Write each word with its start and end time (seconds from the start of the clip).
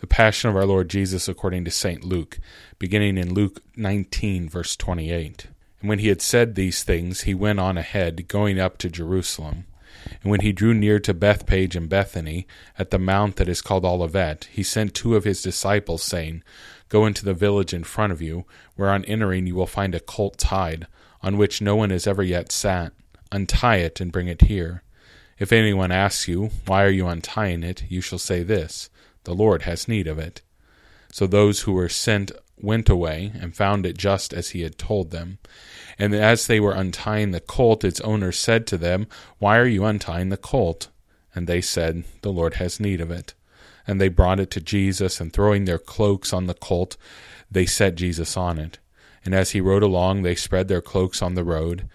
The 0.00 0.06
Passion 0.06 0.48
of 0.48 0.56
our 0.56 0.64
Lord 0.64 0.88
Jesus 0.88 1.28
according 1.28 1.66
to 1.66 1.70
St. 1.70 2.02
Luke, 2.02 2.38
beginning 2.78 3.18
in 3.18 3.34
Luke 3.34 3.62
19, 3.76 4.48
verse 4.48 4.74
28. 4.74 5.48
And 5.80 5.90
when 5.90 5.98
he 5.98 6.08
had 6.08 6.22
said 6.22 6.54
these 6.54 6.82
things, 6.82 7.22
he 7.22 7.34
went 7.34 7.60
on 7.60 7.76
ahead, 7.76 8.26
going 8.26 8.58
up 8.58 8.78
to 8.78 8.88
Jerusalem. 8.88 9.66
And 10.22 10.30
when 10.30 10.40
he 10.40 10.52
drew 10.52 10.72
near 10.72 11.00
to 11.00 11.12
Bethphage 11.12 11.76
and 11.76 11.86
Bethany, 11.86 12.46
at 12.78 12.90
the 12.90 12.98
mount 12.98 13.36
that 13.36 13.48
is 13.48 13.60
called 13.60 13.84
Olivet, 13.84 14.48
he 14.50 14.62
sent 14.62 14.94
two 14.94 15.16
of 15.16 15.24
his 15.24 15.42
disciples, 15.42 16.02
saying, 16.02 16.42
Go 16.88 17.04
into 17.04 17.26
the 17.26 17.34
village 17.34 17.74
in 17.74 17.84
front 17.84 18.10
of 18.10 18.22
you, 18.22 18.46
where 18.76 18.88
on 18.88 19.04
entering 19.04 19.46
you 19.46 19.54
will 19.54 19.66
find 19.66 19.94
a 19.94 20.00
colt 20.00 20.38
tied, 20.38 20.86
on 21.22 21.36
which 21.36 21.60
no 21.60 21.76
one 21.76 21.90
has 21.90 22.06
ever 22.06 22.22
yet 22.22 22.52
sat. 22.52 22.94
Untie 23.30 23.76
it 23.76 24.00
and 24.00 24.10
bring 24.10 24.28
it 24.28 24.42
here. 24.42 24.82
If 25.38 25.52
anyone 25.52 25.92
asks 25.92 26.26
you, 26.26 26.52
Why 26.66 26.84
are 26.84 26.90
you 26.90 27.06
untying 27.06 27.62
it? 27.62 27.84
you 27.90 28.00
shall 28.00 28.18
say 28.18 28.42
this 28.42 28.88
the 29.24 29.34
Lord 29.34 29.62
has 29.62 29.88
need 29.88 30.06
of 30.06 30.18
it. 30.18 30.42
So 31.12 31.26
those 31.26 31.62
who 31.62 31.72
were 31.72 31.88
sent 31.88 32.32
went 32.62 32.88
away 32.88 33.32
and 33.40 33.56
found 33.56 33.86
it 33.86 33.96
just 33.96 34.32
as 34.32 34.50
he 34.50 34.62
had 34.62 34.78
told 34.78 35.10
them. 35.10 35.38
And 35.98 36.14
as 36.14 36.46
they 36.46 36.60
were 36.60 36.72
untying 36.72 37.30
the 37.30 37.40
colt, 37.40 37.84
its 37.84 38.00
owner 38.02 38.32
said 38.32 38.66
to 38.68 38.78
them, 38.78 39.06
Why 39.38 39.58
are 39.58 39.66
you 39.66 39.84
untying 39.84 40.28
the 40.28 40.36
colt? 40.36 40.88
And 41.34 41.46
they 41.46 41.60
said, 41.60 42.04
The 42.22 42.32
Lord 42.32 42.54
has 42.54 42.80
need 42.80 43.00
of 43.00 43.10
it. 43.10 43.34
And 43.86 44.00
they 44.00 44.08
brought 44.08 44.40
it 44.40 44.50
to 44.52 44.60
Jesus, 44.60 45.20
and 45.20 45.32
throwing 45.32 45.64
their 45.64 45.78
cloaks 45.78 46.32
on 46.32 46.46
the 46.46 46.54
colt, 46.54 46.96
they 47.50 47.66
set 47.66 47.94
Jesus 47.94 48.36
on 48.36 48.58
it. 48.58 48.78
And 49.24 49.34
as 49.34 49.50
he 49.50 49.60
rode 49.60 49.82
along, 49.82 50.22
they 50.22 50.34
spread 50.34 50.68
their 50.68 50.80
cloaks 50.80 51.22
on 51.22 51.34
the 51.34 51.44
road. 51.44 51.88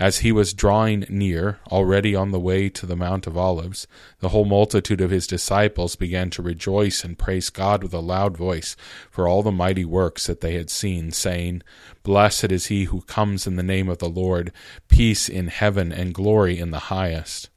As 0.00 0.20
he 0.20 0.32
was 0.32 0.54
drawing 0.54 1.04
near, 1.10 1.58
already 1.70 2.16
on 2.16 2.30
the 2.30 2.40
way 2.40 2.70
to 2.70 2.86
the 2.86 2.96
Mount 2.96 3.26
of 3.26 3.36
Olives, 3.36 3.86
the 4.20 4.30
whole 4.30 4.46
multitude 4.46 5.02
of 5.02 5.10
his 5.10 5.26
disciples 5.26 5.94
began 5.94 6.30
to 6.30 6.42
rejoice 6.42 7.04
and 7.04 7.18
praise 7.18 7.50
God 7.50 7.82
with 7.82 7.92
a 7.92 8.00
loud 8.00 8.34
voice 8.34 8.76
for 9.10 9.28
all 9.28 9.42
the 9.42 9.52
mighty 9.52 9.84
works 9.84 10.26
that 10.26 10.40
they 10.40 10.54
had 10.54 10.70
seen, 10.70 11.10
saying, 11.10 11.62
Blessed 12.02 12.50
is 12.50 12.66
he 12.66 12.84
who 12.84 13.02
comes 13.02 13.46
in 13.46 13.56
the 13.56 13.62
name 13.62 13.90
of 13.90 13.98
the 13.98 14.08
Lord, 14.08 14.52
peace 14.88 15.28
in 15.28 15.48
heaven 15.48 15.92
and 15.92 16.14
glory 16.14 16.58
in 16.58 16.70
the 16.70 16.88
highest. 16.88 17.50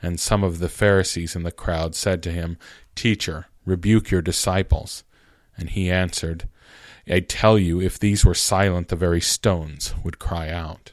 And 0.00 0.20
some 0.20 0.44
of 0.44 0.60
the 0.60 0.68
Pharisees 0.68 1.34
in 1.34 1.42
the 1.42 1.50
crowd 1.50 1.96
said 1.96 2.22
to 2.22 2.30
him, 2.30 2.58
Teacher, 2.94 3.46
rebuke 3.64 4.08
your 4.08 4.22
disciples. 4.22 5.02
And 5.56 5.70
he 5.70 5.90
answered, 5.90 6.48
I 7.08 7.18
tell 7.18 7.58
you, 7.58 7.80
if 7.80 7.98
these 7.98 8.24
were 8.24 8.34
silent, 8.34 8.86
the 8.86 8.94
very 8.94 9.20
stones 9.20 9.96
would 10.04 10.20
cry 10.20 10.48
out. 10.48 10.92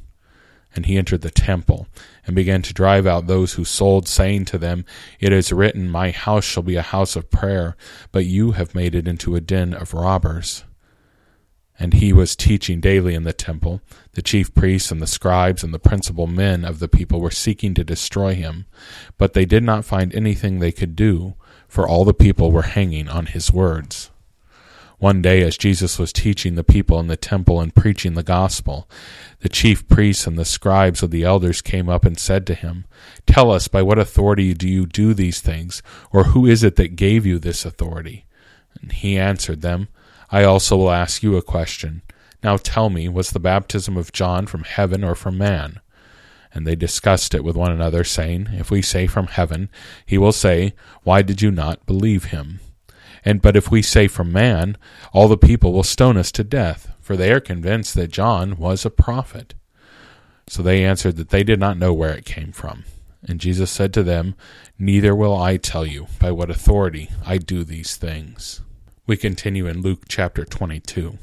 And 0.75 0.85
he 0.85 0.97
entered 0.97 1.21
the 1.21 1.31
temple, 1.31 1.87
and 2.25 2.35
began 2.35 2.61
to 2.61 2.73
drive 2.73 3.05
out 3.05 3.27
those 3.27 3.53
who 3.53 3.65
sold, 3.65 4.07
saying 4.07 4.45
to 4.45 4.57
them, 4.57 4.85
It 5.19 5.33
is 5.33 5.51
written, 5.51 5.89
My 5.89 6.11
house 6.11 6.45
shall 6.45 6.63
be 6.63 6.75
a 6.75 6.81
house 6.81 7.15
of 7.15 7.29
prayer, 7.29 7.75
but 8.11 8.25
you 8.25 8.51
have 8.51 8.75
made 8.75 8.95
it 8.95 9.07
into 9.07 9.35
a 9.35 9.41
den 9.41 9.73
of 9.73 9.93
robbers. 9.93 10.63
And 11.79 11.95
he 11.95 12.13
was 12.13 12.35
teaching 12.35 12.79
daily 12.79 13.15
in 13.15 13.23
the 13.23 13.33
temple. 13.33 13.81
The 14.13 14.21
chief 14.21 14.53
priests 14.53 14.91
and 14.91 15.01
the 15.01 15.07
scribes 15.07 15.63
and 15.63 15.73
the 15.73 15.79
principal 15.79 16.27
men 16.27 16.63
of 16.63 16.77
the 16.77 16.87
people 16.87 17.19
were 17.19 17.31
seeking 17.31 17.73
to 17.73 17.83
destroy 17.83 18.35
him, 18.35 18.67
but 19.17 19.33
they 19.33 19.45
did 19.45 19.63
not 19.63 19.83
find 19.83 20.13
anything 20.13 20.59
they 20.59 20.71
could 20.71 20.95
do, 20.95 21.33
for 21.67 21.87
all 21.87 22.05
the 22.05 22.13
people 22.13 22.51
were 22.51 22.61
hanging 22.61 23.09
on 23.09 23.25
his 23.25 23.51
words. 23.51 24.10
One 25.01 25.23
day, 25.23 25.41
as 25.41 25.57
Jesus 25.57 25.97
was 25.97 26.13
teaching 26.13 26.53
the 26.53 26.63
people 26.63 26.99
in 26.99 27.07
the 27.07 27.17
temple 27.17 27.59
and 27.59 27.73
preaching 27.73 28.13
the 28.13 28.21
gospel, 28.21 28.87
the 29.39 29.49
chief 29.49 29.87
priests 29.87 30.27
and 30.27 30.37
the 30.37 30.45
scribes 30.45 31.01
of 31.01 31.09
the 31.09 31.23
elders 31.23 31.59
came 31.63 31.89
up 31.89 32.05
and 32.05 32.19
said 32.19 32.45
to 32.45 32.53
him, 32.53 32.85
Tell 33.25 33.49
us, 33.49 33.67
by 33.67 33.81
what 33.81 33.97
authority 33.97 34.53
do 34.53 34.69
you 34.69 34.85
do 34.85 35.15
these 35.15 35.41
things, 35.41 35.81
or 36.11 36.25
who 36.25 36.45
is 36.45 36.63
it 36.63 36.75
that 36.75 36.95
gave 36.95 37.25
you 37.25 37.39
this 37.39 37.65
authority? 37.65 38.27
And 38.79 38.91
he 38.91 39.17
answered 39.17 39.61
them, 39.61 39.87
I 40.29 40.43
also 40.43 40.77
will 40.77 40.91
ask 40.91 41.23
you 41.23 41.35
a 41.35 41.41
question. 41.41 42.03
Now 42.43 42.57
tell 42.57 42.91
me, 42.91 43.09
was 43.09 43.31
the 43.31 43.39
baptism 43.39 43.97
of 43.97 44.11
John 44.11 44.45
from 44.45 44.65
heaven 44.65 45.03
or 45.03 45.15
from 45.15 45.35
man? 45.35 45.81
And 46.53 46.67
they 46.67 46.75
discussed 46.75 47.33
it 47.33 47.43
with 47.43 47.55
one 47.55 47.71
another, 47.71 48.03
saying, 48.03 48.49
If 48.51 48.69
we 48.69 48.83
say 48.83 49.07
from 49.07 49.25
heaven, 49.25 49.69
he 50.05 50.19
will 50.19 50.31
say, 50.31 50.75
Why 51.01 51.23
did 51.23 51.41
you 51.41 51.49
not 51.49 51.87
believe 51.87 52.25
him? 52.25 52.59
And 53.23 53.41
but 53.41 53.55
if 53.55 53.69
we 53.69 53.81
say 53.81 54.07
from 54.07 54.31
man, 54.31 54.77
all 55.13 55.27
the 55.27 55.37
people 55.37 55.73
will 55.73 55.83
stone 55.83 56.17
us 56.17 56.31
to 56.33 56.43
death, 56.43 56.91
for 56.99 57.15
they 57.15 57.31
are 57.31 57.39
convinced 57.39 57.93
that 57.95 58.11
John 58.11 58.57
was 58.57 58.85
a 58.85 58.89
prophet. 58.89 59.53
So 60.47 60.61
they 60.61 60.83
answered 60.83 61.17
that 61.17 61.29
they 61.29 61.43
did 61.43 61.59
not 61.59 61.77
know 61.77 61.93
where 61.93 62.13
it 62.13 62.25
came 62.25 62.51
from. 62.51 62.83
And 63.23 63.39
Jesus 63.39 63.69
said 63.69 63.93
to 63.93 64.03
them, 64.03 64.35
Neither 64.79 65.15
will 65.15 65.39
I 65.39 65.57
tell 65.57 65.85
you 65.85 66.07
by 66.19 66.31
what 66.31 66.49
authority 66.49 67.09
I 67.25 67.37
do 67.37 67.63
these 67.63 67.95
things. 67.95 68.61
We 69.05 69.17
continue 69.17 69.67
in 69.67 69.81
Luke 69.81 70.03
chapter 70.07 70.43
22. 70.43 71.17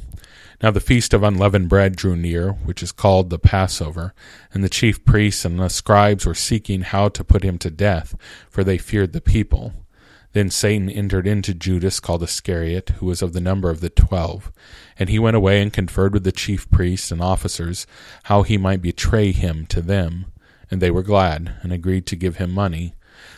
Now 0.63 0.71
the 0.73 0.81
feast 0.81 1.15
of 1.15 1.23
unleavened 1.23 1.69
bread 1.69 1.95
drew 1.95 2.17
near, 2.17 2.53
which 2.53 2.83
is 2.83 2.91
called 2.91 3.31
the 3.31 3.39
Passover, 3.39 4.13
and 4.53 4.65
the 4.65 4.69
chief 4.69 5.05
priests 5.05 5.45
and 5.45 5.59
the 5.59 5.69
scribes 5.69 6.27
were 6.27 6.35
seeking 6.35 6.83
how 6.83 7.09
to 7.09 7.25
put 7.25 7.45
him 7.45 7.59
to 7.59 7.71
death, 7.71 8.17
for 8.51 8.65
they 8.65 8.79
feared 8.79 9.13
the 9.13 9.21
people. 9.21 9.73
Then 10.39 10.51
Satan 10.51 10.89
entered 10.89 11.27
into 11.27 11.53
Judas, 11.53 11.99
called 11.99 12.23
Iscariot, 12.23 12.91
who 12.91 13.07
was 13.07 13.23
of 13.23 13.33
the 13.33 13.41
number 13.41 13.71
of 13.71 13.81
the 13.81 13.91
twelve. 13.91 14.53
And 14.97 15.09
he 15.09 15.19
went 15.19 15.35
away 15.35 15.61
and 15.61 15.73
conferred 15.73 16.15
with 16.15 16.23
the 16.23 16.31
chief 16.31 16.71
priests 16.71 17.11
and 17.11 17.21
officers 17.21 17.89
how 18.23 18.43
he 18.43 18.57
might 18.57 18.81
betray 18.81 19.33
him 19.33 19.67
to 19.67 19.81
them. 19.81 20.27
And 20.71 20.81
they 20.81 20.93
were 20.93 21.03
glad, 21.03 21.57
and 21.63 21.73
agreed 21.73 22.07
to 22.07 22.15
give 22.15 22.37
him 22.37 22.53
money. 22.53 22.95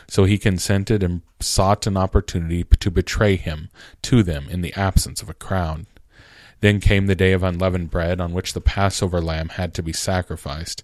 So 0.07 0.25
he 0.25 0.37
consented 0.37 1.01
and 1.01 1.23
sought 1.39 1.87
an 1.87 1.97
opportunity 1.97 2.63
to 2.63 2.91
betray 2.91 3.35
him 3.35 3.69
to 4.03 4.21
them 4.21 4.47
in 4.51 4.61
the 4.61 4.75
absence 4.75 5.23
of 5.23 5.29
a 5.31 5.33
crowd. 5.33 5.87
Then 6.59 6.79
came 6.79 7.07
the 7.07 7.15
day 7.15 7.31
of 7.31 7.41
unleavened 7.41 7.89
bread, 7.89 8.21
on 8.21 8.31
which 8.31 8.53
the 8.53 8.61
Passover 8.61 9.21
lamb 9.21 9.49
had 9.49 9.73
to 9.73 9.81
be 9.81 9.91
sacrificed. 9.91 10.83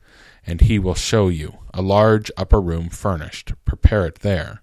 And 0.45 0.61
he 0.61 0.79
will 0.79 0.95
show 0.95 1.27
you 1.27 1.59
a 1.73 1.81
large 1.81 2.31
upper 2.35 2.59
room 2.59 2.89
furnished. 2.89 3.53
Prepare 3.65 4.07
it 4.07 4.19
there. 4.19 4.61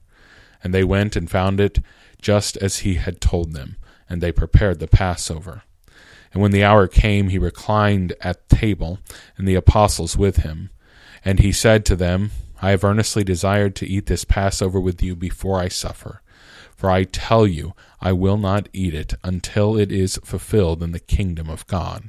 And 0.62 0.74
they 0.74 0.84
went 0.84 1.16
and 1.16 1.30
found 1.30 1.60
it 1.60 1.78
just 2.20 2.56
as 2.56 2.78
he 2.78 2.94
had 2.94 3.20
told 3.20 3.52
them 3.52 3.76
and 4.08 4.20
they 4.20 4.32
prepared 4.32 4.78
the 4.78 4.88
Passover. 4.88 5.62
And 6.32 6.42
when 6.42 6.50
the 6.50 6.64
hour 6.64 6.86
came, 6.86 7.28
he 7.28 7.38
reclined 7.38 8.14
at 8.20 8.48
table, 8.48 8.98
and 9.36 9.46
the 9.46 9.54
apostles 9.54 10.16
with 10.16 10.38
him. 10.38 10.70
And 11.24 11.40
he 11.40 11.52
said 11.52 11.84
to 11.86 11.96
them, 11.96 12.30
I 12.60 12.70
have 12.70 12.84
earnestly 12.84 13.24
desired 13.24 13.74
to 13.76 13.86
eat 13.86 14.06
this 14.06 14.24
Passover 14.24 14.80
with 14.80 15.02
you 15.02 15.14
before 15.14 15.60
I 15.60 15.68
suffer. 15.68 16.22
For 16.76 16.90
I 16.90 17.04
tell 17.04 17.46
you, 17.46 17.74
I 18.00 18.12
will 18.12 18.36
not 18.36 18.68
eat 18.72 18.94
it 18.94 19.14
until 19.24 19.76
it 19.76 19.90
is 19.90 20.18
fulfilled 20.24 20.82
in 20.82 20.92
the 20.92 21.00
kingdom 21.00 21.48
of 21.48 21.66
God. 21.66 22.08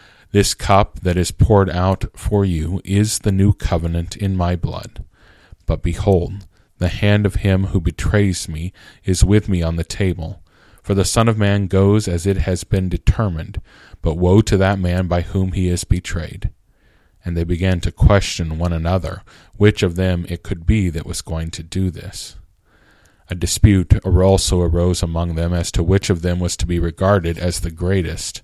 This 0.31 0.53
cup 0.53 1.01
that 1.01 1.17
is 1.17 1.31
poured 1.31 1.69
out 1.69 2.05
for 2.15 2.45
you 2.45 2.81
is 2.85 3.19
the 3.19 3.33
new 3.33 3.51
covenant 3.51 4.15
in 4.15 4.37
my 4.37 4.55
blood. 4.55 5.03
But 5.65 5.83
behold, 5.83 6.47
the 6.77 6.87
hand 6.87 7.25
of 7.25 7.35
him 7.35 7.67
who 7.67 7.81
betrays 7.81 8.47
me 8.47 8.71
is 9.03 9.25
with 9.25 9.49
me 9.49 9.61
on 9.61 9.75
the 9.75 9.83
table. 9.83 10.41
For 10.81 10.93
the 10.93 11.05
Son 11.05 11.27
of 11.27 11.37
Man 11.37 11.67
goes 11.67 12.07
as 12.07 12.25
it 12.25 12.37
has 12.37 12.63
been 12.63 12.87
determined, 12.87 13.61
but 14.01 14.17
woe 14.17 14.41
to 14.41 14.55
that 14.55 14.79
man 14.79 15.07
by 15.07 15.21
whom 15.21 15.51
he 15.51 15.67
is 15.67 15.83
betrayed. 15.83 16.49
And 17.25 17.35
they 17.35 17.43
began 17.43 17.81
to 17.81 17.91
question 17.91 18.57
one 18.57 18.73
another 18.73 19.23
which 19.57 19.83
of 19.83 19.95
them 19.95 20.25
it 20.29 20.43
could 20.43 20.65
be 20.65 20.89
that 20.89 21.05
was 21.05 21.21
going 21.21 21.51
to 21.51 21.61
do 21.61 21.91
this. 21.91 22.37
A 23.29 23.35
dispute 23.35 24.03
also 24.05 24.61
arose 24.61 25.03
among 25.03 25.35
them 25.35 25.53
as 25.53 25.71
to 25.73 25.83
which 25.83 26.09
of 26.09 26.21
them 26.21 26.39
was 26.39 26.57
to 26.57 26.65
be 26.65 26.79
regarded 26.79 27.37
as 27.37 27.59
the 27.59 27.69
greatest. 27.71 28.41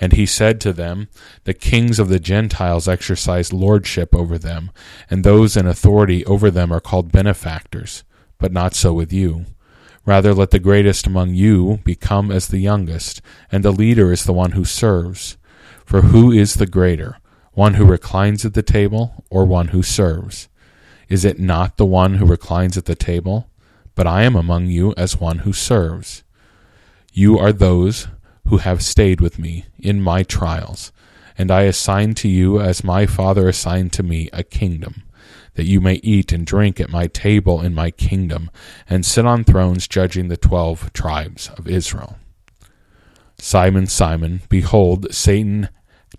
And 0.00 0.14
he 0.14 0.24
said 0.24 0.60
to 0.62 0.72
them, 0.72 1.08
The 1.44 1.52
kings 1.52 1.98
of 1.98 2.08
the 2.08 2.18
Gentiles 2.18 2.88
exercise 2.88 3.52
lordship 3.52 4.14
over 4.14 4.38
them, 4.38 4.70
and 5.10 5.22
those 5.22 5.56
in 5.56 5.66
authority 5.66 6.24
over 6.24 6.50
them 6.50 6.72
are 6.72 6.80
called 6.80 7.12
benefactors. 7.12 8.02
But 8.38 8.52
not 8.52 8.74
so 8.74 8.94
with 8.94 9.12
you. 9.12 9.44
Rather, 10.06 10.32
let 10.32 10.50
the 10.50 10.58
greatest 10.58 11.06
among 11.06 11.34
you 11.34 11.80
become 11.84 12.30
as 12.30 12.48
the 12.48 12.58
youngest, 12.58 13.20
and 13.52 13.62
the 13.62 13.70
leader 13.70 14.10
is 14.10 14.24
the 14.24 14.32
one 14.32 14.52
who 14.52 14.64
serves. 14.64 15.36
For 15.84 16.00
who 16.00 16.32
is 16.32 16.54
the 16.54 16.66
greater, 16.66 17.18
one 17.52 17.74
who 17.74 17.84
reclines 17.84 18.46
at 18.46 18.54
the 18.54 18.62
table, 18.62 19.24
or 19.28 19.44
one 19.44 19.68
who 19.68 19.82
serves? 19.82 20.48
Is 21.10 21.24
it 21.24 21.38
not 21.38 21.76
the 21.76 21.84
one 21.84 22.14
who 22.14 22.24
reclines 22.24 22.78
at 22.78 22.86
the 22.86 22.94
table? 22.94 23.50
But 23.94 24.06
I 24.06 24.22
am 24.22 24.36
among 24.36 24.66
you 24.66 24.94
as 24.96 25.20
one 25.20 25.40
who 25.40 25.52
serves. 25.52 26.22
You 27.12 27.38
are 27.38 27.52
those 27.52 28.06
who 28.50 28.58
have 28.58 28.82
stayed 28.82 29.20
with 29.20 29.38
me 29.38 29.64
in 29.78 30.02
my 30.02 30.24
trials, 30.24 30.90
and 31.38 31.52
I 31.52 31.62
assign 31.62 32.14
to 32.14 32.28
you, 32.28 32.60
as 32.60 32.82
my 32.82 33.06
Father 33.06 33.48
assigned 33.48 33.92
to 33.92 34.02
me, 34.02 34.28
a 34.32 34.42
kingdom, 34.42 35.04
that 35.54 35.66
you 35.66 35.80
may 35.80 35.94
eat 36.02 36.32
and 36.32 36.44
drink 36.44 36.80
at 36.80 36.90
my 36.90 37.06
table 37.06 37.62
in 37.62 37.74
my 37.74 37.92
kingdom, 37.92 38.50
and 38.88 39.06
sit 39.06 39.24
on 39.24 39.44
thrones 39.44 39.86
judging 39.86 40.26
the 40.26 40.36
twelve 40.36 40.92
tribes 40.92 41.48
of 41.56 41.68
Israel. 41.68 42.18
Simon, 43.38 43.86
Simon, 43.86 44.42
behold, 44.48 45.14
Satan 45.14 45.68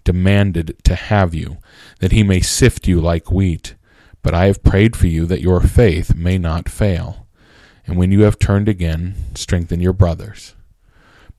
demanded 0.06 0.76
to 0.86 0.96
have 0.96 1.36
you, 1.36 1.58
that 2.00 2.14
he 2.14 2.24
may 2.24 2.40
sift 2.40 2.88
you 2.88 3.02
like 3.02 3.30
wheat. 3.30 3.76
But 4.24 4.34
I 4.34 4.46
have 4.46 4.64
prayed 4.64 4.96
for 4.96 5.08
you 5.08 5.26
that 5.26 5.42
your 5.42 5.60
faith 5.60 6.16
may 6.16 6.38
not 6.38 6.70
fail. 6.70 7.28
And 7.86 7.98
when 7.98 8.12
you 8.12 8.22
have 8.22 8.40
turned 8.40 8.70
again, 8.70 9.16
strengthen 9.36 9.82
your 9.82 9.94
brothers. 9.94 10.56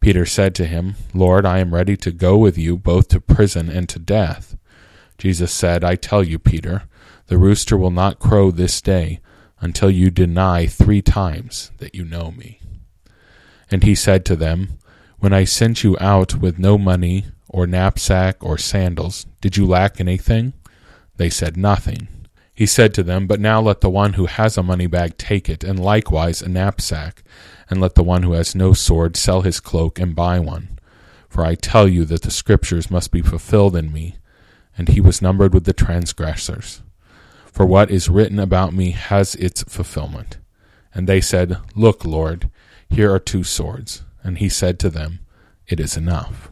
Peter 0.03 0.27
said 0.27 0.53
to 0.57 0.67
him, 0.67 0.97
Lord, 1.15 1.47
I 1.47 1.61
am 1.61 1.73
ready 1.73 1.97
to 1.99 2.11
go 2.11 2.37
with 2.37 2.59
you 2.59 2.77
both 2.77 3.07
to 3.09 3.21
prison 3.21 3.71
and 3.71 3.89
to 3.89 4.01
death. 4.01 4.57
Jesus 5.17 5.53
said, 5.53 5.85
I 5.85 5.95
tell 5.95 6.25
you, 6.25 6.41
Peter, 6.41 6.83
the 7.29 7.39
rooster 7.39 7.79
will 7.79 7.93
not 7.93 8.19
crow 8.19 8.51
this 8.51 8.81
day 8.83 9.21
until 9.61 9.93
you 9.93 10.11
deny 10.11 10.67
three 10.67 11.03
times 11.03 11.71
that 11.79 11.95
you 11.95 12.05
know 12.05 12.33
me. 12.33 12.61
And 13.71 13.85
he 13.85 13.95
said 13.95 14.25
to 14.25 14.35
them, 14.35 14.77
When 15.21 15.33
I 15.33 15.45
sent 15.45 15.85
you 15.85 15.97
out 16.01 16.35
with 16.35 16.59
no 16.59 16.77
money 16.77 17.27
or 17.49 17.69
knapsack 17.69 18.43
or 18.43 18.59
sandals, 18.59 19.27
did 19.41 19.57
you 19.57 19.65
lack 19.65 20.01
anything? 20.01 20.53
They 21.17 21.31
said, 21.31 21.57
Nothing. 21.57 22.09
He 22.55 22.67
said 22.67 22.93
to 22.95 23.03
them, 23.03 23.27
But 23.27 23.41
now 23.41 23.61
let 23.61 23.81
the 23.81 23.91
one 23.91 24.15
who 24.15 24.27
has 24.27 24.59
a 24.59 24.63
money 24.63 24.87
bag 24.87 25.17
take 25.17 25.49
it, 25.49 25.65
and 25.65 25.79
likewise 25.81 26.43
a 26.43 26.49
knapsack 26.49 27.23
and 27.73 27.81
let 27.81 27.95
the 27.95 28.03
one 28.03 28.23
who 28.23 28.33
has 28.33 28.55
no 28.55 28.75
sword 28.75 29.17
sell 29.17 29.41
his 29.41 29.59
cloak 29.59 29.99
and 29.99 30.15
buy 30.15 30.39
one. 30.39 30.79
For 31.31 31.43
I 31.43 31.55
tell 31.55 31.89
you 31.89 32.05
that 32.05 32.21
the 32.21 32.31
Scriptures 32.31 32.91
must 32.91 33.11
be 33.11 33.23
fulfilled 33.23 33.75
in 33.75 33.91
me. 33.91 34.17
And 34.77 34.89
he 34.89 35.01
was 35.01 35.23
numbered 35.23 35.55
with 35.55 35.65
the 35.65 35.73
transgressors. 35.73 36.83
For 37.47 37.65
what 37.65 37.91
is 37.91 38.11
written 38.11 38.39
about 38.39 38.75
me 38.75 38.91
has 38.91 39.35
its 39.37 39.63
fulfillment. 39.63 40.37
And 40.95 41.09
they 41.09 41.23
said, 41.23 41.57
Look, 41.75 42.05
Lord, 42.05 42.51
here 42.91 43.11
are 43.11 43.19
two 43.19 43.43
swords. 43.43 44.05
And 44.23 44.37
he 44.37 44.51
said 44.51 44.79
to 44.81 44.91
them, 44.91 45.21
It 45.67 45.81
is 45.81 45.97
enough. 45.97 46.52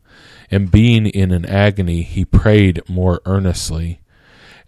And 0.51 0.69
being 0.69 1.05
in 1.07 1.31
an 1.31 1.45
agony, 1.45 2.03
he 2.03 2.25
prayed 2.25 2.87
more 2.89 3.21
earnestly 3.25 4.01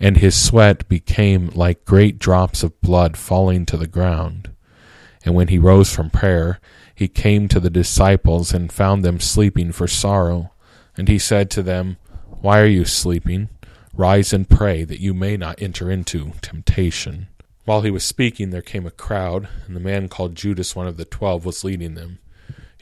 and 0.04 0.18
his 0.18 0.36
sweat 0.36 0.88
became 0.90 1.48
like 1.56 1.86
great 1.86 2.20
drops 2.20 2.62
of 2.62 2.80
blood 2.82 3.16
falling 3.16 3.66
to 3.66 3.78
the 3.78 3.88
ground. 3.88 4.52
And 5.24 5.34
when 5.34 5.48
he 5.48 5.58
rose 5.58 5.96
from 5.96 6.10
prayer, 6.10 6.60
he 6.94 7.08
came 7.08 7.48
to 7.48 7.60
the 7.62 7.70
disciples 7.70 8.54
and 8.54 8.70
found 8.70 9.06
them 9.06 9.22
sleeping 9.22 9.72
for 9.72 9.88
sorrow. 9.88 10.52
And 10.98 11.08
he 11.08 11.18
said 11.18 11.50
to 11.52 11.64
them, 11.64 11.96
Why 12.42 12.60
are 12.60 12.66
you 12.66 12.84
sleeping? 12.84 13.48
Rise 13.94 14.34
and 14.34 14.50
pray 14.50 14.84
that 14.84 15.00
you 15.00 15.14
may 15.14 15.38
not 15.38 15.62
enter 15.62 15.90
into 15.90 16.34
temptation. 16.42 17.28
While 17.64 17.84
he 17.84 17.92
was 17.92 18.04
speaking, 18.04 18.50
there 18.50 18.62
came 18.62 18.86
a 18.86 18.92
crowd, 18.92 19.48
and 19.66 19.74
the 19.74 19.80
man 19.80 20.10
called 20.10 20.36
Judas, 20.36 20.76
one 20.76 20.88
of 20.88 20.98
the 20.98 21.06
twelve, 21.06 21.46
was 21.46 21.64
leading 21.64 21.96
them. 21.96 22.20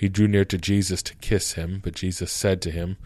He 0.01 0.09
drew 0.09 0.27
near 0.27 0.45
to 0.45 0.57
Jesus 0.57 1.03
to 1.03 1.15
kiss 1.17 1.51
him, 1.51 1.79
but 1.83 1.93
Jesus 1.93 2.31
said 2.31 2.59
to 2.63 2.71
him, 2.71 2.97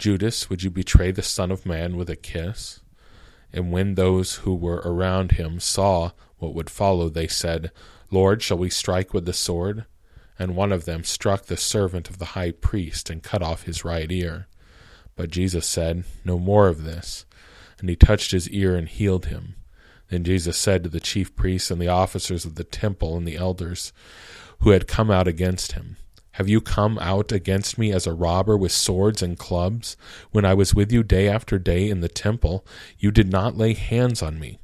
Judas, 0.00 0.50
would 0.50 0.64
you 0.64 0.70
betray 0.70 1.12
the 1.12 1.22
Son 1.22 1.52
of 1.52 1.64
Man 1.64 1.96
with 1.96 2.10
a 2.10 2.16
kiss? 2.16 2.80
And 3.52 3.70
when 3.70 3.94
those 3.94 4.38
who 4.38 4.56
were 4.56 4.82
around 4.84 5.30
him 5.30 5.60
saw 5.60 6.10
what 6.38 6.52
would 6.52 6.68
follow, 6.68 7.08
they 7.08 7.28
said, 7.28 7.70
Lord, 8.10 8.42
shall 8.42 8.58
we 8.58 8.68
strike 8.68 9.14
with 9.14 9.26
the 9.26 9.32
sword? 9.32 9.84
And 10.40 10.56
one 10.56 10.72
of 10.72 10.86
them 10.86 11.04
struck 11.04 11.44
the 11.44 11.56
servant 11.56 12.10
of 12.10 12.18
the 12.18 12.34
high 12.34 12.50
priest 12.50 13.10
and 13.10 13.22
cut 13.22 13.44
off 13.44 13.62
his 13.62 13.84
right 13.84 14.10
ear. 14.10 14.48
But 15.14 15.30
Jesus 15.30 15.68
said, 15.68 16.02
No 16.24 16.36
more 16.36 16.66
of 16.66 16.82
this. 16.82 17.26
And 17.78 17.88
he 17.88 17.94
touched 17.94 18.32
his 18.32 18.50
ear 18.50 18.74
and 18.74 18.88
healed 18.88 19.26
him. 19.26 19.54
Then 20.08 20.24
Jesus 20.24 20.58
said 20.58 20.82
to 20.82 20.88
the 20.88 20.98
chief 20.98 21.36
priests 21.36 21.70
and 21.70 21.80
the 21.80 21.86
officers 21.86 22.44
of 22.44 22.56
the 22.56 22.64
temple 22.64 23.16
and 23.16 23.24
the 23.24 23.36
elders 23.36 23.92
who 24.58 24.70
had 24.70 24.88
come 24.88 25.12
out 25.12 25.28
against 25.28 25.72
him, 25.72 25.96
have 26.40 26.48
you 26.48 26.62
come 26.62 26.98
out 27.00 27.32
against 27.32 27.76
me 27.76 27.92
as 27.92 28.06
a 28.06 28.14
robber 28.14 28.56
with 28.56 28.72
swords 28.72 29.20
and 29.20 29.38
clubs? 29.38 29.94
When 30.30 30.46
I 30.46 30.54
was 30.54 30.74
with 30.74 30.90
you 30.90 31.02
day 31.02 31.28
after 31.28 31.58
day 31.58 31.90
in 31.90 32.00
the 32.00 32.08
temple, 32.08 32.64
you 32.98 33.10
did 33.10 33.30
not 33.30 33.58
lay 33.58 33.74
hands 33.74 34.22
on 34.22 34.38
me. 34.38 34.58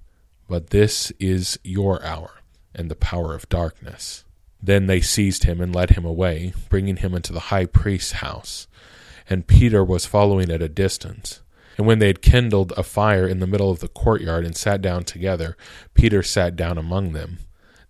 But 0.49 0.71
this 0.71 1.13
is 1.21 1.59
your 1.63 2.03
hour 2.03 2.41
and 2.75 2.91
the 2.91 2.97
power 2.97 3.35
of 3.35 3.51
darkness. 3.51 4.25
Then 4.63 4.87
they 4.87 5.03
seized 5.03 5.45
him 5.45 5.61
and 5.61 5.75
led 5.75 5.91
him 5.91 6.07
away, 6.07 6.55
bringing 6.71 6.97
him 6.97 7.15
into 7.15 7.35
the 7.35 7.51
high 7.53 7.67
priest's 7.67 8.13
house. 8.13 8.69
And 9.29 9.47
Peter 9.47 9.85
was 9.85 10.07
following 10.07 10.51
at 10.51 10.63
a 10.63 10.71
distance. 10.71 11.43
And 11.77 11.87
when 11.87 11.99
they 11.99 12.07
had 12.07 12.23
kindled 12.23 12.73
a 12.79 12.83
fire 12.83 13.29
in 13.29 13.41
the 13.41 13.47
middle 13.47 13.71
of 13.71 13.81
the 13.81 13.89
courtyard 13.89 14.47
and 14.47 14.57
sat 14.57 14.81
down 14.81 15.05
together, 15.05 15.59
Peter 15.93 16.23
sat 16.23 16.57
down 16.57 16.79
among 16.79 17.13
them. 17.13 17.41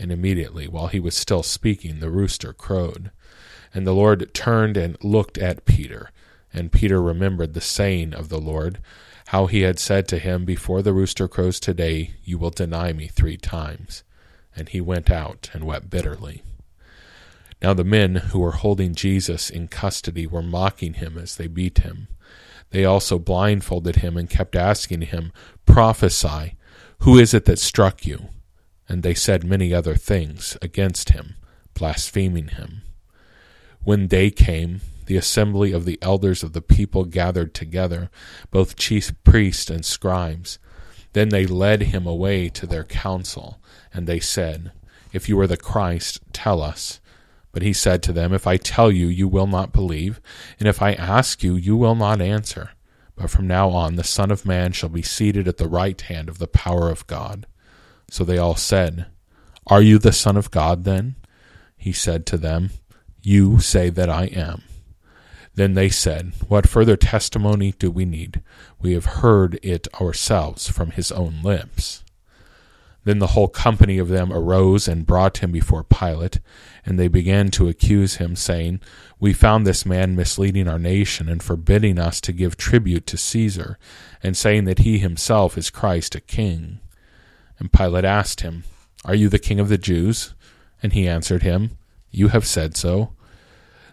And 0.00 0.10
immediately, 0.10 0.66
while 0.66 0.86
he 0.86 0.98
was 0.98 1.14
still 1.14 1.42
speaking, 1.42 2.00
the 2.00 2.10
rooster 2.10 2.54
crowed. 2.54 3.10
And 3.74 3.86
the 3.86 3.92
Lord 3.92 4.32
turned 4.32 4.78
and 4.78 4.96
looked 5.04 5.36
at 5.36 5.66
Peter. 5.66 6.10
And 6.54 6.72
Peter 6.72 7.02
remembered 7.02 7.52
the 7.52 7.60
saying 7.60 8.14
of 8.14 8.30
the 8.30 8.40
Lord, 8.40 8.78
how 9.26 9.44
he 9.44 9.60
had 9.60 9.78
said 9.78 10.08
to 10.08 10.18
him, 10.18 10.46
Before 10.46 10.80
the 10.80 10.94
rooster 10.94 11.28
crows 11.28 11.60
today, 11.60 12.14
you 12.24 12.38
will 12.38 12.48
deny 12.48 12.94
me 12.94 13.08
three 13.08 13.36
times. 13.36 14.02
And 14.56 14.70
he 14.70 14.80
went 14.80 15.10
out 15.10 15.50
and 15.52 15.64
wept 15.64 15.90
bitterly. 15.90 16.42
Now 17.60 17.74
the 17.74 17.84
men 17.84 18.14
who 18.14 18.38
were 18.38 18.52
holding 18.52 18.94
Jesus 18.94 19.50
in 19.50 19.68
custody 19.68 20.26
were 20.26 20.42
mocking 20.42 20.94
him 20.94 21.18
as 21.18 21.36
they 21.36 21.46
beat 21.46 21.80
him. 21.80 22.08
They 22.70 22.86
also 22.86 23.18
blindfolded 23.18 23.96
him 23.96 24.16
and 24.16 24.30
kept 24.30 24.56
asking 24.56 25.02
him, 25.02 25.30
Prophesy, 25.66 26.56
who 27.00 27.18
is 27.18 27.34
it 27.34 27.44
that 27.44 27.58
struck 27.58 28.06
you? 28.06 28.30
And 28.90 29.04
they 29.04 29.14
said 29.14 29.44
many 29.44 29.72
other 29.72 29.94
things 29.94 30.58
against 30.60 31.10
him, 31.10 31.36
blaspheming 31.74 32.48
him. 32.48 32.82
When 33.84 34.08
day 34.08 34.32
came, 34.32 34.80
the 35.06 35.16
assembly 35.16 35.70
of 35.70 35.84
the 35.84 35.96
elders 36.02 36.42
of 36.42 36.54
the 36.54 36.60
people 36.60 37.04
gathered 37.04 37.54
together, 37.54 38.10
both 38.50 38.74
chief 38.74 39.12
priests 39.22 39.70
and 39.70 39.84
scribes. 39.84 40.58
Then 41.12 41.28
they 41.28 41.46
led 41.46 41.82
him 41.82 42.04
away 42.04 42.48
to 42.48 42.66
their 42.66 42.82
council, 42.82 43.60
and 43.94 44.08
they 44.08 44.18
said, 44.18 44.72
If 45.12 45.28
you 45.28 45.38
are 45.38 45.46
the 45.46 45.56
Christ, 45.56 46.18
tell 46.32 46.60
us. 46.60 46.98
But 47.52 47.62
he 47.62 47.72
said 47.72 48.02
to 48.02 48.12
them, 48.12 48.32
If 48.34 48.48
I 48.48 48.56
tell 48.56 48.90
you, 48.90 49.06
you 49.06 49.28
will 49.28 49.46
not 49.46 49.72
believe, 49.72 50.20
and 50.58 50.68
if 50.68 50.82
I 50.82 50.94
ask 50.94 51.44
you, 51.44 51.54
you 51.54 51.76
will 51.76 51.94
not 51.94 52.20
answer. 52.20 52.70
But 53.14 53.30
from 53.30 53.46
now 53.46 53.68
on, 53.70 53.94
the 53.94 54.02
Son 54.02 54.32
of 54.32 54.44
Man 54.44 54.72
shall 54.72 54.88
be 54.88 55.02
seated 55.02 55.46
at 55.46 55.58
the 55.58 55.68
right 55.68 56.00
hand 56.00 56.28
of 56.28 56.38
the 56.38 56.48
power 56.48 56.90
of 56.90 57.06
God. 57.06 57.46
So 58.10 58.24
they 58.24 58.38
all 58.38 58.56
said, 58.56 59.06
Are 59.68 59.80
you 59.80 59.98
the 59.98 60.12
Son 60.12 60.36
of 60.36 60.50
God 60.50 60.84
then? 60.84 61.14
He 61.76 61.92
said 61.92 62.26
to 62.26 62.36
them, 62.36 62.70
You 63.22 63.60
say 63.60 63.88
that 63.88 64.10
I 64.10 64.24
am. 64.26 64.62
Then 65.54 65.74
they 65.74 65.88
said, 65.88 66.32
What 66.48 66.68
further 66.68 66.96
testimony 66.96 67.72
do 67.78 67.90
we 67.90 68.04
need? 68.04 68.42
We 68.80 68.92
have 68.92 69.06
heard 69.06 69.58
it 69.62 69.88
ourselves 70.00 70.68
from 70.68 70.90
his 70.90 71.12
own 71.12 71.40
lips. 71.42 72.04
Then 73.04 73.18
the 73.18 73.28
whole 73.28 73.48
company 73.48 73.98
of 73.98 74.08
them 74.08 74.32
arose 74.32 74.86
and 74.86 75.06
brought 75.06 75.38
him 75.38 75.52
before 75.52 75.84
Pilate, 75.84 76.40
and 76.84 76.98
they 76.98 77.08
began 77.08 77.50
to 77.52 77.68
accuse 77.68 78.16
him, 78.16 78.36
saying, 78.36 78.80
We 79.18 79.32
found 79.32 79.66
this 79.66 79.86
man 79.86 80.16
misleading 80.16 80.68
our 80.68 80.78
nation 80.78 81.28
and 81.28 81.42
forbidding 81.42 81.98
us 81.98 82.20
to 82.22 82.32
give 82.32 82.56
tribute 82.56 83.06
to 83.06 83.16
Caesar, 83.16 83.78
and 84.22 84.36
saying 84.36 84.64
that 84.64 84.80
he 84.80 84.98
himself 84.98 85.56
is 85.56 85.70
Christ 85.70 86.14
a 86.14 86.20
king. 86.20 86.80
And 87.60 87.72
Pilate 87.72 88.04
asked 88.04 88.40
him, 88.40 88.64
Are 89.04 89.14
you 89.14 89.28
the 89.28 89.38
king 89.38 89.60
of 89.60 89.68
the 89.68 89.78
Jews? 89.78 90.34
And 90.82 90.92
he 90.92 91.06
answered 91.06 91.42
him, 91.42 91.76
You 92.10 92.28
have 92.28 92.46
said 92.46 92.76
so. 92.76 93.12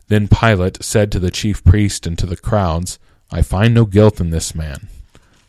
Then 0.08 0.28
Pilate 0.28 0.84
said 0.84 1.12
to 1.12 1.20
the 1.20 1.30
chief 1.30 1.64
priest 1.64 2.08
and 2.08 2.18
to 2.18 2.26
the 2.26 2.38
crowds, 2.38 2.98
I 3.30 3.42
find 3.42 3.74
no 3.74 3.86
guilt 3.86 4.20
in 4.20 4.32
this 4.32 4.56
man. 4.56 4.88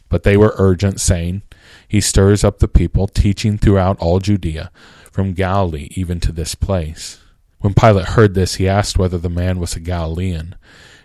But 0.08 0.24
they 0.24 0.36
were 0.36 0.54
urgent, 0.56 1.00
saying, 1.00 1.42
he 1.86 2.00
stirs 2.00 2.44
up 2.44 2.58
the 2.58 2.68
people, 2.68 3.08
teaching 3.08 3.56
throughout 3.56 3.98
all 3.98 4.20
Judea, 4.20 4.70
from 5.10 5.32
Galilee 5.32 5.88
even 5.92 6.20
to 6.20 6.32
this 6.32 6.54
place. 6.54 7.18
When 7.60 7.74
Pilate 7.74 8.10
heard 8.10 8.34
this, 8.34 8.56
he 8.56 8.68
asked 8.68 8.98
whether 8.98 9.18
the 9.18 9.30
man 9.30 9.58
was 9.58 9.74
a 9.74 9.80
Galilean. 9.80 10.54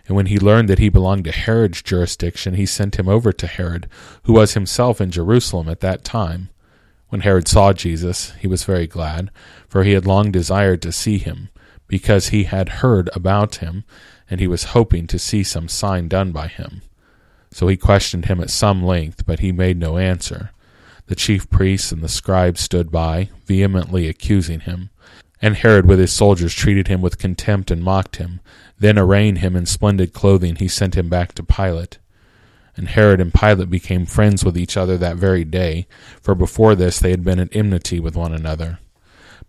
And 0.06 0.16
when 0.16 0.26
he 0.26 0.38
learned 0.38 0.68
that 0.68 0.78
he 0.78 0.90
belonged 0.90 1.24
to 1.24 1.32
Herod's 1.32 1.82
jurisdiction, 1.82 2.54
he 2.54 2.66
sent 2.66 2.96
him 2.96 3.08
over 3.08 3.32
to 3.32 3.46
Herod, 3.46 3.88
who 4.24 4.34
was 4.34 4.54
himself 4.54 5.00
in 5.00 5.10
Jerusalem 5.10 5.68
at 5.68 5.80
that 5.80 6.04
time. 6.04 6.50
When 7.14 7.20
Herod 7.20 7.46
saw 7.46 7.72
Jesus, 7.72 8.32
he 8.40 8.48
was 8.48 8.64
very 8.64 8.88
glad, 8.88 9.30
for 9.68 9.84
he 9.84 9.92
had 9.92 10.04
long 10.04 10.32
desired 10.32 10.82
to 10.82 10.90
see 10.90 11.18
him, 11.18 11.48
because 11.86 12.30
he 12.30 12.42
had 12.42 12.80
heard 12.80 13.08
about 13.14 13.54
him, 13.62 13.84
and 14.28 14.40
he 14.40 14.48
was 14.48 14.74
hoping 14.74 15.06
to 15.06 15.18
see 15.20 15.44
some 15.44 15.68
sign 15.68 16.08
done 16.08 16.32
by 16.32 16.48
him. 16.48 16.82
So 17.52 17.68
he 17.68 17.76
questioned 17.76 18.24
him 18.24 18.40
at 18.40 18.50
some 18.50 18.82
length, 18.82 19.26
but 19.26 19.38
he 19.38 19.52
made 19.52 19.78
no 19.78 19.96
answer. 19.96 20.50
The 21.06 21.14
chief 21.14 21.48
priests 21.50 21.92
and 21.92 22.02
the 22.02 22.08
scribes 22.08 22.60
stood 22.60 22.90
by, 22.90 23.28
vehemently 23.46 24.08
accusing 24.08 24.58
him. 24.58 24.90
And 25.40 25.54
Herod 25.54 25.86
with 25.86 26.00
his 26.00 26.12
soldiers 26.12 26.52
treated 26.52 26.88
him 26.88 27.00
with 27.00 27.18
contempt 27.18 27.70
and 27.70 27.84
mocked 27.84 28.16
him. 28.16 28.40
Then 28.76 28.98
arraying 28.98 29.36
him 29.36 29.54
in 29.54 29.66
splendid 29.66 30.12
clothing, 30.12 30.56
he 30.56 30.66
sent 30.66 30.96
him 30.96 31.08
back 31.08 31.32
to 31.34 31.44
Pilate. 31.44 31.98
And 32.76 32.88
Herod 32.88 33.20
and 33.20 33.32
Pilate 33.32 33.70
became 33.70 34.06
friends 34.06 34.44
with 34.44 34.58
each 34.58 34.76
other 34.76 34.98
that 34.98 35.16
very 35.16 35.44
day, 35.44 35.86
for 36.20 36.34
before 36.34 36.74
this 36.74 36.98
they 36.98 37.10
had 37.10 37.24
been 37.24 37.38
at 37.38 37.54
enmity 37.54 38.00
with 38.00 38.16
one 38.16 38.32
another. 38.32 38.80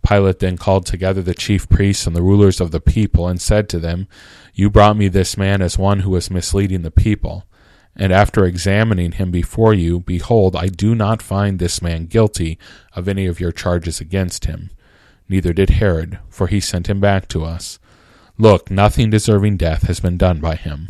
Pilate 0.07 0.39
then 0.39 0.57
called 0.57 0.85
together 0.85 1.21
the 1.21 1.33
chief 1.33 1.67
priests 1.67 2.05
and 2.05 2.15
the 2.15 2.21
rulers 2.21 2.61
of 2.61 2.71
the 2.71 2.79
people, 2.79 3.27
and 3.27 3.41
said 3.41 3.67
to 3.69 3.79
them, 3.79 4.07
You 4.53 4.69
brought 4.69 4.97
me 4.97 5.07
this 5.07 5.37
man 5.37 5.61
as 5.61 5.77
one 5.77 6.01
who 6.01 6.11
was 6.11 6.29
misleading 6.29 6.83
the 6.83 6.91
people. 6.91 7.45
And 7.95 8.11
after 8.11 8.45
examining 8.45 9.13
him 9.13 9.31
before 9.31 9.73
you, 9.73 10.01
behold, 10.01 10.55
I 10.55 10.67
do 10.67 10.93
not 10.93 11.21
find 11.21 11.57
this 11.57 11.81
man 11.81 12.05
guilty 12.05 12.59
of 12.93 13.07
any 13.07 13.25
of 13.25 13.39
your 13.39 13.53
charges 13.53 14.01
against 14.01 14.45
him. 14.45 14.69
Neither 15.29 15.53
did 15.53 15.71
Herod, 15.71 16.19
for 16.29 16.47
he 16.47 16.59
sent 16.59 16.87
him 16.87 16.99
back 16.99 17.27
to 17.29 17.43
us. 17.43 17.79
Look, 18.37 18.69
nothing 18.69 19.09
deserving 19.09 19.57
death 19.57 19.83
has 19.83 20.01
been 20.01 20.17
done 20.17 20.39
by 20.39 20.55
him. 20.55 20.89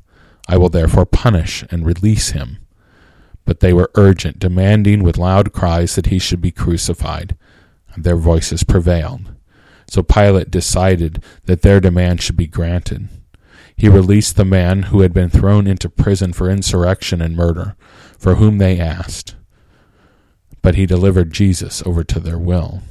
I 0.47 0.57
will 0.57 0.69
therefore 0.69 1.05
punish 1.05 1.63
and 1.69 1.85
release 1.85 2.29
him. 2.31 2.57
But 3.45 3.59
they 3.59 3.73
were 3.73 3.91
urgent, 3.95 4.39
demanding 4.39 5.03
with 5.03 5.17
loud 5.17 5.51
cries 5.51 5.95
that 5.95 6.07
he 6.07 6.19
should 6.19 6.41
be 6.41 6.51
crucified. 6.51 7.35
And 7.93 8.03
Their 8.03 8.15
voices 8.15 8.63
prevailed. 8.63 9.33
So 9.87 10.03
Pilate 10.03 10.49
decided 10.49 11.21
that 11.45 11.63
their 11.63 11.81
demand 11.81 12.21
should 12.21 12.37
be 12.37 12.47
granted. 12.47 13.09
He 13.75 13.89
released 13.89 14.35
the 14.35 14.45
man 14.45 14.83
who 14.83 15.01
had 15.01 15.13
been 15.13 15.29
thrown 15.29 15.67
into 15.67 15.89
prison 15.89 16.33
for 16.33 16.49
insurrection 16.49 17.21
and 17.21 17.35
murder, 17.35 17.75
for 18.17 18.35
whom 18.35 18.57
they 18.57 18.79
asked. 18.79 19.35
But 20.61 20.75
he 20.75 20.85
delivered 20.85 21.33
Jesus 21.33 21.81
over 21.85 22.03
to 22.03 22.19
their 22.19 22.37
will. 22.37 22.83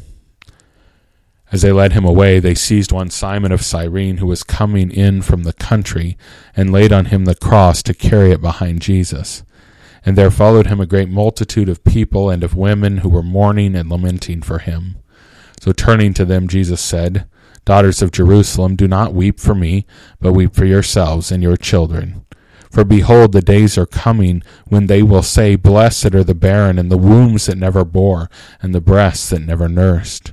As 1.52 1.62
they 1.62 1.72
led 1.72 1.92
him 1.92 2.04
away, 2.04 2.38
they 2.38 2.54
seized 2.54 2.92
one 2.92 3.10
Simon 3.10 3.50
of 3.50 3.64
Cyrene 3.64 4.18
who 4.18 4.26
was 4.26 4.44
coming 4.44 4.90
in 4.90 5.20
from 5.22 5.42
the 5.42 5.52
country, 5.52 6.16
and 6.56 6.72
laid 6.72 6.92
on 6.92 7.06
him 7.06 7.24
the 7.24 7.34
cross 7.34 7.82
to 7.84 7.94
carry 7.94 8.30
it 8.30 8.40
behind 8.40 8.80
Jesus. 8.80 9.42
And 10.06 10.16
there 10.16 10.30
followed 10.30 10.68
him 10.68 10.80
a 10.80 10.86
great 10.86 11.08
multitude 11.08 11.68
of 11.68 11.84
people 11.84 12.30
and 12.30 12.44
of 12.44 12.54
women 12.54 12.98
who 12.98 13.08
were 13.08 13.22
mourning 13.22 13.74
and 13.74 13.90
lamenting 13.90 14.42
for 14.42 14.58
him. 14.58 14.96
So 15.60 15.72
turning 15.72 16.14
to 16.14 16.24
them, 16.24 16.48
Jesus 16.48 16.80
said, 16.80 17.28
Daughters 17.64 18.00
of 18.00 18.12
Jerusalem, 18.12 18.76
do 18.76 18.88
not 18.88 19.12
weep 19.12 19.38
for 19.38 19.54
me, 19.54 19.86
but 20.20 20.32
weep 20.32 20.54
for 20.54 20.64
yourselves 20.64 21.30
and 21.30 21.42
your 21.42 21.56
children. 21.56 22.24
For 22.70 22.84
behold, 22.84 23.32
the 23.32 23.42
days 23.42 23.76
are 23.76 23.86
coming 23.86 24.42
when 24.68 24.86
they 24.86 25.02
will 25.02 25.22
say, 25.22 25.56
Blessed 25.56 26.14
are 26.14 26.24
the 26.24 26.34
barren, 26.34 26.78
and 26.78 26.90
the 26.90 26.96
wombs 26.96 27.46
that 27.46 27.58
never 27.58 27.84
bore, 27.84 28.30
and 28.62 28.74
the 28.74 28.80
breasts 28.80 29.30
that 29.30 29.40
never 29.40 29.68
nursed. 29.68 30.32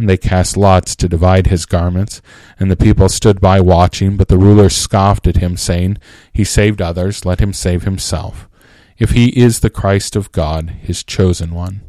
And 0.00 0.08
they 0.08 0.16
cast 0.16 0.56
lots 0.56 0.96
to 0.96 1.10
divide 1.10 1.48
his 1.48 1.66
garments, 1.66 2.22
and 2.58 2.70
the 2.70 2.76
people 2.76 3.10
stood 3.10 3.38
by 3.38 3.60
watching, 3.60 4.16
but 4.16 4.28
the 4.28 4.38
rulers 4.38 4.74
scoffed 4.74 5.26
at 5.26 5.36
him, 5.36 5.58
saying, 5.58 5.98
He 6.32 6.42
saved 6.42 6.80
others, 6.80 7.26
let 7.26 7.38
him 7.38 7.52
save 7.52 7.82
himself, 7.82 8.48
if 8.96 9.10
he 9.10 9.28
is 9.38 9.60
the 9.60 9.68
Christ 9.68 10.16
of 10.16 10.32
God, 10.32 10.70
his 10.70 11.04
chosen 11.04 11.50
one. 11.50 11.82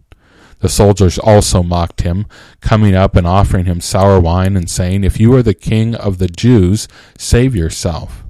The 0.60 0.68
soldiers 0.68 1.18
also 1.20 1.64
mocked 1.64 2.02
him, 2.02 2.26
coming 2.60 2.96
up 2.96 3.16
and 3.16 3.26
offering 3.26 3.64
him 3.64 3.80
sour 3.80 4.20
wine 4.20 4.58
and 4.58 4.70
saying, 4.70 5.06
If 5.06 5.18
you 5.18 5.34
are 5.36 5.42
the 5.42 5.54
king 5.54 5.96
of 5.96 6.18
the 6.18 6.28
Jews, 6.28 6.90
save 7.18 7.56
yourself. 7.56 8.26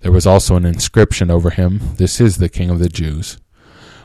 There 0.00 0.10
was 0.10 0.26
also 0.26 0.56
an 0.56 0.64
inscription 0.64 1.30
over 1.30 1.50
him, 1.50 1.80
This 1.98 2.20
is 2.20 2.38
the 2.38 2.48
king 2.48 2.68
of 2.68 2.80
the 2.80 2.88
Jews. 2.88 3.38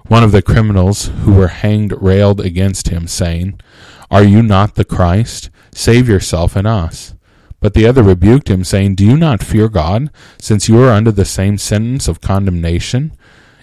One 0.07 0.23
of 0.23 0.31
the 0.31 0.43
criminals 0.43 1.07
who 1.23 1.33
were 1.33 1.47
hanged 1.47 1.93
railed 1.99 2.39
against 2.39 2.89
him, 2.89 3.07
saying, 3.07 3.59
Are 4.11 4.23
you 4.23 4.41
not 4.41 4.75
the 4.75 4.85
Christ? 4.85 5.49
Save 5.73 6.09
yourself 6.09 6.55
and 6.55 6.67
us. 6.67 7.13
But 7.59 7.73
the 7.73 7.85
other 7.85 8.03
rebuked 8.03 8.49
him, 8.49 8.63
saying, 8.63 8.95
Do 8.95 9.05
you 9.05 9.17
not 9.17 9.43
fear 9.43 9.67
God, 9.67 10.09
since 10.39 10.69
you 10.69 10.79
are 10.81 10.91
under 10.91 11.11
the 11.11 11.25
same 11.25 11.57
sentence 11.57 12.07
of 12.07 12.21
condemnation? 12.21 13.11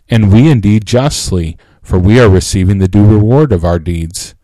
And 0.09 0.33
we 0.33 0.51
indeed 0.51 0.87
justly 0.87 1.57
for 1.87 2.01
we 2.01 2.19
are 2.19 2.29
receiving 2.29 2.79
the 2.79 2.89
due 2.89 3.07
reward 3.07 3.53
of 3.53 3.65
our 3.65 3.79
deeds. 3.79 4.35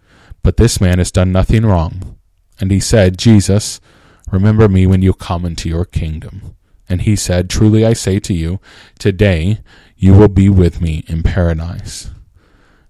But 0.44 0.58
this 0.58 0.80
man 0.80 0.98
has 0.98 1.10
done 1.10 1.32
nothing 1.32 1.66
wrong. 1.66 2.16
And 2.60 2.70
he 2.70 2.78
said, 2.78 3.18
Jesus, 3.18 3.80
remember 4.30 4.68
me 4.68 4.86
when 4.86 5.02
you 5.02 5.12
come 5.12 5.44
into 5.44 5.68
your 5.68 5.84
kingdom. 5.84 6.54
And 6.88 7.02
he 7.02 7.16
said, 7.16 7.50
Truly 7.50 7.84
I 7.84 7.94
say 7.94 8.20
to 8.20 8.32
you, 8.32 8.60
today 8.96 9.58
you 9.96 10.14
will 10.14 10.28
be 10.28 10.48
with 10.48 10.80
me 10.80 11.04
in 11.08 11.24
paradise. 11.24 12.10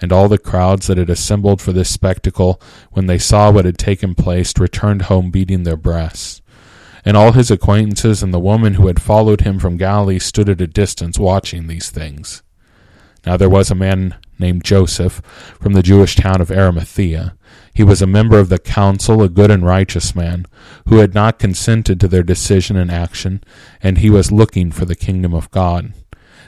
And 0.00 0.12
all 0.12 0.28
the 0.28 0.38
crowds 0.38 0.86
that 0.86 0.98
had 0.98 1.10
assembled 1.10 1.60
for 1.60 1.72
this 1.72 1.90
spectacle, 1.90 2.60
when 2.92 3.06
they 3.06 3.18
saw 3.18 3.50
what 3.50 3.64
had 3.64 3.78
taken 3.78 4.14
place, 4.14 4.52
returned 4.58 5.02
home 5.02 5.30
beating 5.30 5.62
their 5.62 5.76
breasts. 5.76 6.42
And 7.04 7.16
all 7.16 7.32
his 7.32 7.50
acquaintances 7.50 8.22
and 8.22 8.32
the 8.32 8.40
woman 8.40 8.74
who 8.74 8.86
had 8.86 9.00
followed 9.00 9.42
him 9.42 9.58
from 9.58 9.76
Galilee 9.76 10.18
stood 10.18 10.48
at 10.48 10.60
a 10.60 10.66
distance 10.66 11.18
watching 11.18 11.66
these 11.66 11.90
things. 11.90 12.42
Now 13.26 13.36
there 13.36 13.50
was 13.50 13.70
a 13.70 13.74
man 13.74 14.16
named 14.38 14.64
Joseph 14.64 15.22
from 15.60 15.74
the 15.74 15.82
Jewish 15.82 16.16
town 16.16 16.40
of 16.40 16.50
Arimathea. 16.50 17.36
He 17.72 17.84
was 17.84 18.02
a 18.02 18.06
member 18.06 18.38
of 18.38 18.48
the 18.48 18.58
council, 18.58 19.22
a 19.22 19.28
good 19.28 19.50
and 19.50 19.64
righteous 19.64 20.14
man, 20.14 20.46
who 20.88 20.96
had 20.96 21.14
not 21.14 21.38
consented 21.38 22.00
to 22.00 22.08
their 22.08 22.22
decision 22.22 22.76
and 22.76 22.90
action, 22.90 23.42
and 23.82 23.98
he 23.98 24.10
was 24.10 24.32
looking 24.32 24.70
for 24.70 24.84
the 24.84 24.96
kingdom 24.96 25.34
of 25.34 25.50
God. 25.50 25.92